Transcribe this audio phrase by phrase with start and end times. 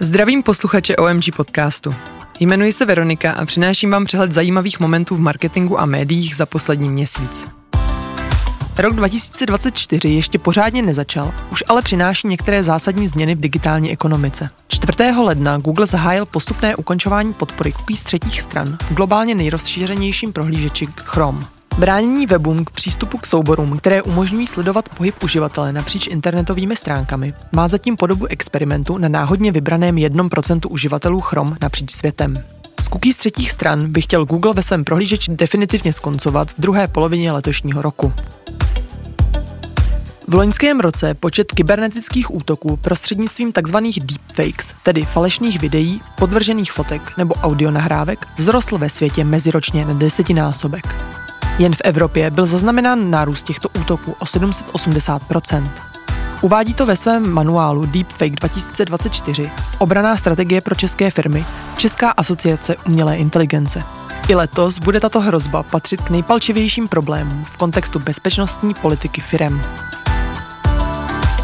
[0.00, 1.94] Zdravím posluchače OMG podcastu.
[2.40, 6.88] Jmenuji se Veronika a přináším vám přehled zajímavých momentů v marketingu a médiích za poslední
[6.90, 7.46] měsíc.
[8.78, 14.50] Rok 2024 ještě pořádně nezačal, už ale přináší některé zásadní změny v digitální ekonomice.
[14.68, 15.12] 4.
[15.20, 21.55] ledna Google zahájil postupné ukončování podpory cookies třetích stran v globálně nejrozšířenějším prohlížeči Chrome.
[21.78, 27.68] Bránění webům k přístupu k souborům, které umožňují sledovat pohyb uživatele napříč internetovými stránkami, má
[27.68, 32.44] zatím podobu experimentu na náhodně vybraném 1% uživatelů Chrome napříč světem.
[32.80, 37.32] Z cookies třetích stran by chtěl Google ve svém prohlížeči definitivně skoncovat v druhé polovině
[37.32, 38.12] letošního roku.
[40.28, 43.76] V loňském roce počet kybernetických útoků prostřednictvím tzv.
[44.00, 50.86] deepfakes, tedy falešných videí, podvržených fotek nebo audionahrávek, vzrostl ve světě meziročně na desetinásobek.
[51.58, 55.70] Jen v Evropě byl zaznamenán nárůst těchto útoků o 780%
[56.40, 61.44] Uvádí to ve svém manuálu Deepfake 2024 obraná strategie pro české firmy
[61.76, 63.82] Česká asociace umělé inteligence.
[64.28, 69.62] I letos bude tato hrozba patřit k nejpalčivějším problémům v kontextu bezpečnostní politiky firem.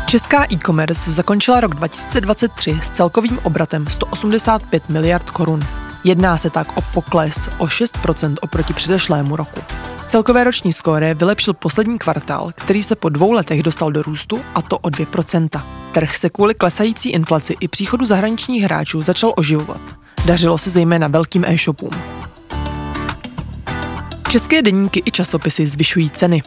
[0.07, 5.61] Česká e-commerce zakončila rok 2023 s celkovým obratem 185 miliard korun.
[6.05, 9.61] Jedná se tak o pokles o 6% oproti předešlému roku.
[10.07, 14.63] Celkové roční skóre vylepšil poslední kvartál, který se po dvou letech dostal do růstu a
[14.63, 15.63] to o 2%.
[15.93, 19.81] Trh se kvůli klesající inflaci i příchodu zahraničních hráčů začal oživovat.
[20.25, 21.91] Dařilo se zejména velkým e-shopům.
[24.29, 26.43] České deníky i časopisy zvyšují ceny.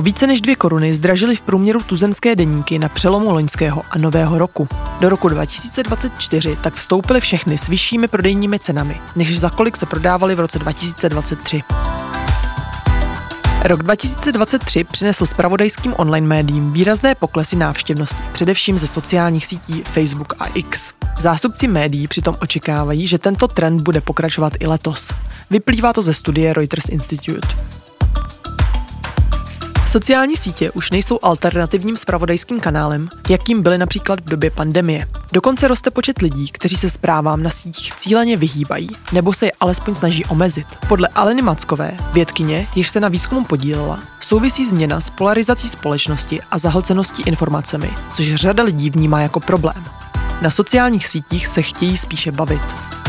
[0.00, 4.38] O více než dvě koruny zdražily v průměru tuzemské deníky na přelomu loňského a nového
[4.38, 4.68] roku.
[5.00, 10.34] Do roku 2024 tak vstoupily všechny s vyššími prodejními cenami, než za kolik se prodávaly
[10.34, 11.62] v roce 2023.
[13.64, 20.46] Rok 2023 přinesl spravodajským online médiím výrazné poklesy návštěvnosti, především ze sociálních sítí Facebook a
[20.46, 20.92] X.
[21.18, 25.12] Zástupci médií přitom očekávají, že tento trend bude pokračovat i letos.
[25.50, 27.48] Vyplývá to ze studie Reuters Institute.
[29.90, 35.08] Sociální sítě už nejsou alternativním spravodajským kanálem, jakým byly například v době pandemie.
[35.32, 39.94] Dokonce roste počet lidí, kteří se zprávám na sítích cíleně vyhýbají, nebo se je alespoň
[39.94, 40.66] snaží omezit.
[40.88, 46.58] Podle Aleny Mackové, vědkyně, jež se na výzkumu podílela, souvisí změna s polarizací společnosti a
[46.58, 49.84] zahlceností informacemi, což řada lidí vnímá jako problém.
[50.42, 52.99] Na sociálních sítích se chtějí spíše bavit.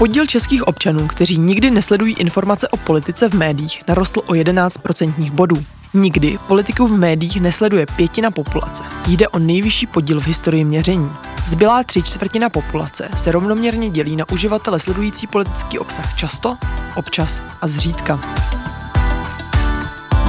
[0.00, 5.30] Podíl českých občanů, kteří nikdy nesledují informace o politice v médiích, narostl o 11 procentních
[5.30, 5.56] bodů.
[5.94, 8.82] Nikdy politiku v médiích nesleduje pětina populace.
[9.08, 11.10] Jde o nejvyšší podíl v historii měření.
[11.46, 16.56] Zbylá tři čtvrtina populace se rovnoměrně dělí na uživatele sledující politický obsah často,
[16.96, 18.20] občas a zřídka.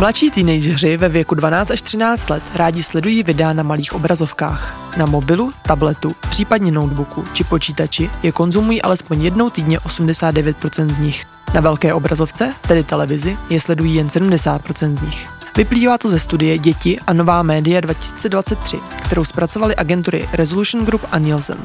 [0.01, 4.95] Mladší teenageři ve věku 12 až 13 let rádi sledují videa na malých obrazovkách.
[4.97, 11.25] Na mobilu, tabletu, případně notebooku či počítači je konzumují alespoň jednou týdně 89% z nich.
[11.53, 15.28] Na velké obrazovce, tedy televizi, je sledují jen 70% z nich.
[15.57, 21.17] Vyplývá to ze studie Děti a nová média 2023, kterou zpracovali agentury Resolution Group a
[21.17, 21.57] Nielsen.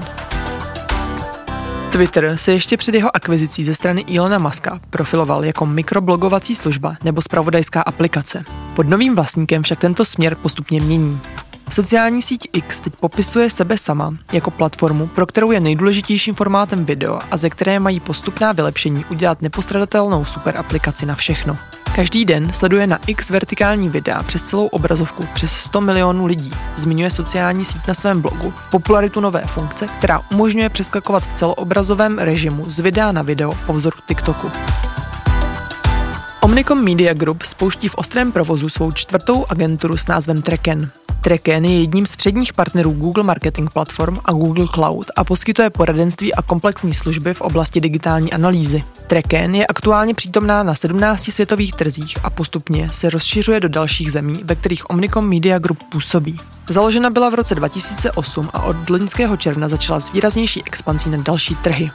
[1.97, 7.23] Twitter se ještě před jeho akvizicí ze strany Ilona Muska profiloval jako mikroblogovací služba nebo
[7.23, 8.45] spravodajská aplikace.
[8.75, 11.21] Pod novým vlastníkem však tento směr postupně mění.
[11.71, 17.19] Sociální síť X teď popisuje sebe sama jako platformu, pro kterou je nejdůležitějším formátem video
[17.31, 21.57] a ze které mají postupná vylepšení udělat nepostradatelnou super aplikaci na všechno.
[21.97, 26.53] Každý den sleduje na X vertikální videa přes celou obrazovku přes 100 milionů lidí.
[26.77, 32.65] Zmiňuje sociální síť na svém blogu popularitu nové funkce, která umožňuje přeskakovat v celoobrazovém režimu
[32.71, 34.51] z videa na video po vzoru TikToku.
[36.41, 40.91] Omnicom Media Group spouští v ostrém provozu svou čtvrtou agenturu s názvem Treken.
[41.27, 46.35] Treken je jedním z předních partnerů Google Marketing Platform a Google Cloud a poskytuje poradenství
[46.35, 48.85] a komplexní služby v oblasti digitální analýzy.
[49.07, 54.41] Treken je aktuálně přítomná na 17 světových trzích a postupně se rozšiřuje do dalších zemí,
[54.45, 56.41] ve kterých Omnicom Media Group působí.
[56.69, 61.55] Založena byla v roce 2008 a od loňského června začala s výraznější expansí na další
[61.55, 61.91] trhy.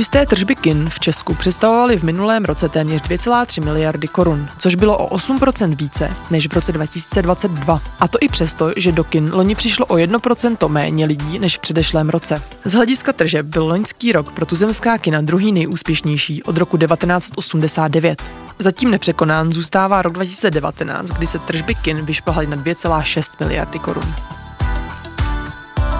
[0.00, 4.98] Čisté tržby kin v Česku představovaly v minulém roce téměř 2,3 miliardy korun, což bylo
[4.98, 7.80] o 8% více než v roce 2022.
[8.00, 11.60] A to i přesto, že do kin loni přišlo o 1% méně lidí než v
[11.60, 12.42] předešlém roce.
[12.64, 18.22] Z hlediska tržeb byl loňský rok pro tuzemská kina druhý nejúspěšnější od roku 1989.
[18.58, 24.14] Zatím nepřekonán zůstává rok 2019, kdy se tržby kin vyšplhaly na 2,6 miliardy korun.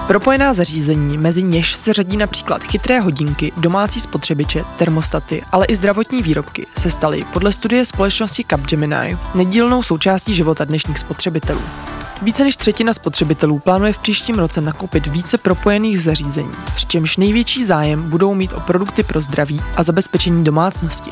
[0.07, 6.21] Propojená zařízení, mezi něž se řadí například chytré hodinky, domácí spotřebiče, termostaty, ale i zdravotní
[6.21, 11.61] výrobky, se staly podle studie společnosti Capgemini nedílnou součástí života dnešních spotřebitelů.
[12.21, 18.09] Více než třetina spotřebitelů plánuje v příštím roce nakoupit více propojených zařízení, přičemž největší zájem
[18.09, 21.11] budou mít o produkty pro zdraví a zabezpečení domácnosti.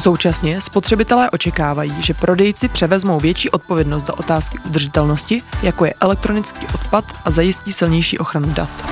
[0.00, 7.04] Současně spotřebitelé očekávají, že prodejci převezmou větší odpovědnost za otázky udržitelnosti, jako je elektronický odpad
[7.24, 8.84] a zajistí silnější ochranu dat.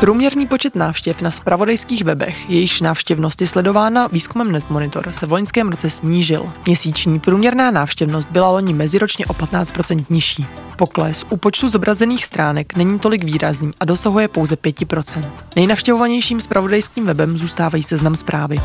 [0.00, 5.68] Průměrný počet návštěv na spravodajských webech, jejichž návštěvnost je sledována výzkumem NetMonitor, se v loňském
[5.68, 6.52] roce snížil.
[6.66, 10.46] Měsíční průměrná návštěvnost byla loni meziročně o 15% nižší.
[10.76, 15.30] Pokles u počtu zobrazených stránek není tolik výrazný a dosahuje pouze 5%.
[15.56, 18.60] Nejnavštěvovanějším spravodajským webem zůstávají seznam zprávy.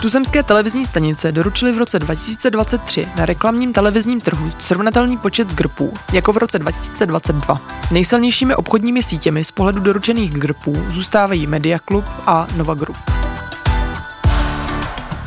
[0.00, 6.32] Tuzemské televizní stanice doručily v roce 2023 na reklamním televizním trhu srovnatelný počet grpů jako
[6.32, 7.60] v roce 2022.
[7.90, 12.96] Nejsilnějšími obchodními sítěmi z pohledu doručených grpů zůstávají Media Club a Nova Group.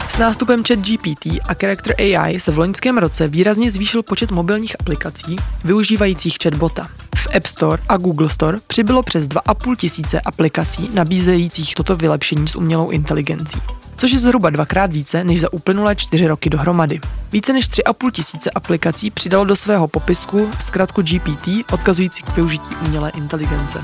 [0.10, 5.36] S nástupem ChatGPT a Character AI se v loňském roce výrazně zvýšil počet mobilních aplikací
[5.64, 6.88] využívajících chatbota.
[7.16, 12.56] V App Store a Google Store přibylo přes 2,5 tisíce aplikací nabízejících toto vylepšení s
[12.56, 13.60] umělou inteligencí
[13.98, 17.00] což je zhruba dvakrát více než za uplynulé čtyři roky dohromady.
[17.32, 23.10] Více než 3,5 tisíce aplikací přidalo do svého popisku zkrátku GPT, odkazující k využití umělé
[23.10, 23.84] inteligence.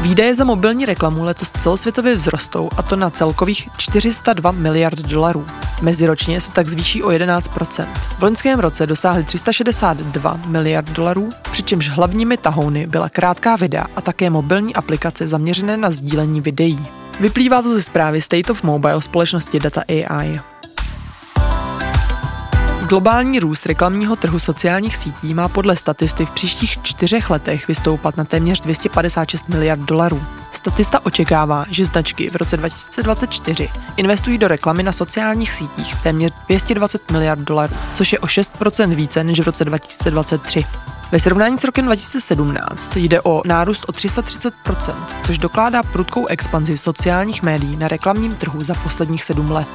[0.00, 5.46] Výdaje za mobilní reklamu letos celosvětově vzrostou a to na celkových 402 miliard dolarů.
[5.82, 7.86] Meziročně se tak zvýší o 11%.
[8.18, 14.30] V loňském roce dosáhly 362 miliard dolarů, přičemž hlavními tahouny byla krátká videa a také
[14.30, 16.97] mobilní aplikace zaměřené na sdílení videí.
[17.20, 20.40] Vyplývá to ze zprávy State of Mobile společnosti Data AI.
[22.88, 28.24] Globální růst reklamního trhu sociálních sítí má podle statistik v příštích čtyřech letech vystoupat na
[28.24, 30.22] téměř 256 miliard dolarů.
[30.52, 37.10] Statista očekává, že značky v roce 2024 investují do reklamy na sociálních sítích téměř 220
[37.10, 40.64] miliard dolarů, což je o 6% více než v roce 2023.
[41.12, 44.94] Ve srovnání s rokem 2017 jde o nárůst o 330%,
[45.26, 49.68] což dokládá prudkou expanzi sociálních médií na reklamním trhu za posledních sedm let.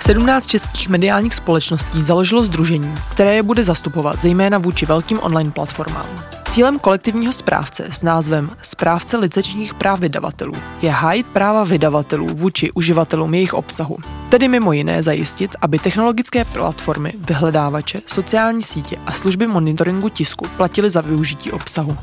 [0.00, 6.06] 17 českých mediálních společností založilo združení, které je bude zastupovat zejména vůči velkým online platformám.
[6.50, 13.34] Cílem kolektivního správce s názvem Správce licenčních práv vydavatelů je hájit práva vydavatelů vůči uživatelům
[13.34, 13.96] jejich obsahu,
[14.28, 20.90] tedy mimo jiné zajistit, aby technologické platformy, vyhledávače, sociální sítě a služby monitoringu tisku platily
[20.90, 21.96] za využití obsahu.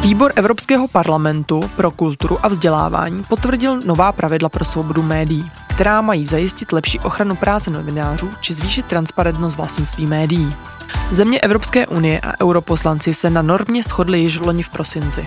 [0.00, 6.26] Výbor Evropského parlamentu pro kulturu a vzdělávání potvrdil nová pravidla pro svobodu médií, která mají
[6.26, 10.54] zajistit lepší ochranu práce novinářů či zvýšit transparentnost vlastnictví médií.
[11.10, 15.26] Země Evropské unie a europoslanci se na normě shodli již v loni v prosinci.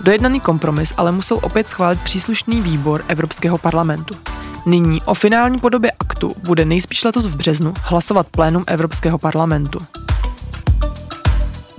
[0.00, 4.16] Dojednaný kompromis ale musel opět schválit příslušný výbor Evropského parlamentu.
[4.66, 9.78] Nyní o finální podobě aktu bude nejspíš letos v březnu hlasovat plénum Evropského parlamentu.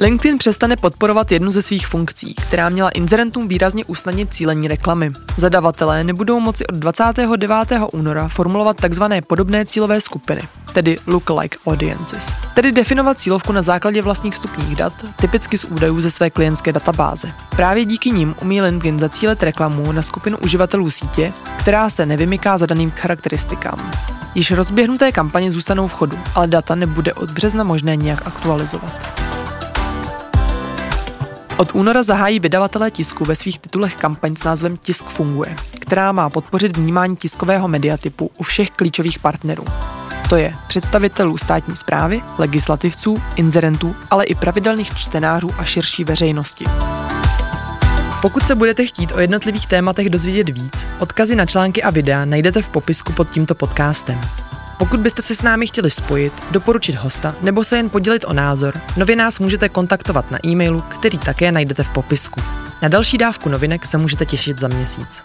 [0.02, 5.12] LinkedIn přestane podporovat jednu ze svých funkcí, která měla inzerentům výrazně usnadnit cílení reklamy.
[5.38, 7.58] Zadavatelé nebudou moci od 29.
[7.94, 9.04] února formulovat tzv.
[9.28, 10.42] podobné cílové skupiny,
[10.74, 16.12] tedy lookalike audiences, tedy definovat cílovku na základě vlastních vstupních dat, typicky z údajů ze
[16.12, 17.32] své klientské databáze.
[17.56, 22.92] Právě díky nim umí LinkedIn zacílit reklamu na skupinu uživatelů sítě, která se nevymyká zadaným
[22.92, 23.92] charakteristikám.
[24.36, 29.21] Již rozběhnuté kampaně zůstanou v chodu, ale data nebude od března možné nijak aktualizovat.
[31.62, 36.30] Od února zahájí vydavatelé tisku ve svých titulech kampaň s názvem Tisk funguje, která má
[36.30, 39.66] podpořit vnímání tiskového mediatypu u všech klíčových partnerů.
[40.30, 46.66] To je představitelů státní zprávy, legislativců, inzerentů, ale i pravidelných čtenářů a širší veřejnosti.
[48.22, 52.62] Pokud se budete chtít o jednotlivých tématech dozvědět víc, odkazy na články a videa najdete
[52.62, 54.22] v popisku pod tímto podcastem.
[54.82, 58.82] Pokud byste se s námi chtěli spojit, doporučit hosta nebo se jen podělit o názor,
[58.98, 62.42] nově nás můžete kontaktovat na e-mailu, který také najdete v popisku.
[62.82, 65.22] Na další dávku novinek se můžete těšit za měsíc.